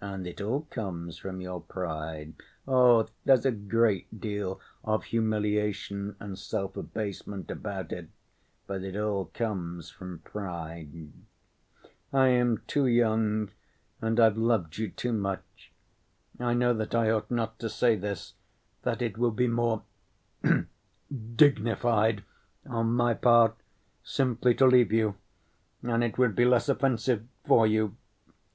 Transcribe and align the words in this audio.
And 0.00 0.26
it 0.26 0.40
all 0.40 0.62
comes 0.70 1.18
from 1.18 1.42
your 1.42 1.60
pride. 1.60 2.32
Oh, 2.66 3.06
there's 3.26 3.44
a 3.44 3.50
great 3.50 4.18
deal 4.22 4.58
of 4.82 5.04
humiliation 5.04 6.16
and 6.18 6.36
self‐abasement 6.36 7.50
about 7.50 7.92
it, 7.92 8.08
but 8.66 8.82
it 8.82 8.96
all 8.96 9.26
comes 9.34 9.90
from 9.90 10.20
pride.... 10.20 11.12
I 12.10 12.28
am 12.28 12.62
too 12.66 12.86
young 12.86 13.50
and 14.00 14.18
I've 14.18 14.38
loved 14.38 14.78
you 14.78 14.88
too 14.90 15.12
much. 15.12 15.74
I 16.40 16.54
know 16.54 16.72
that 16.72 16.94
I 16.94 17.10
ought 17.10 17.30
not 17.30 17.58
to 17.58 17.68
say 17.68 17.96
this, 17.96 18.32
that 18.80 19.02
it 19.02 19.18
would 19.18 19.36
be 19.36 19.46
more 19.46 19.82
dignified 21.36 22.24
on 22.66 22.94
my 22.94 23.12
part 23.12 23.54
simply 24.02 24.54
to 24.54 24.64
leave 24.66 24.90
you, 24.94 25.16
and 25.82 26.02
it 26.02 26.16
would 26.16 26.34
be 26.34 26.46
less 26.46 26.70
offensive 26.70 27.26
for 27.44 27.66
you. 27.66 27.94